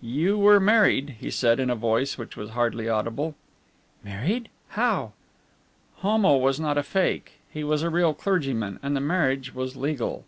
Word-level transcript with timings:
"You 0.00 0.38
were 0.38 0.58
married," 0.58 1.16
he 1.20 1.30
said, 1.30 1.60
in 1.60 1.68
a 1.68 1.74
voice 1.76 2.16
which 2.16 2.34
was 2.34 2.52
hardly 2.56 2.88
audible. 2.88 3.34
"Married? 4.02 4.48
How?" 4.68 5.12
"Homo 5.96 6.38
was 6.38 6.58
not 6.58 6.78
a 6.78 6.82
fake! 6.82 7.32
He 7.50 7.62
was 7.62 7.82
a 7.82 7.90
real 7.90 8.14
clergyman! 8.14 8.80
And 8.82 8.96
the 8.96 9.02
marriage 9.02 9.54
was 9.54 9.76
legal!" 9.76 10.24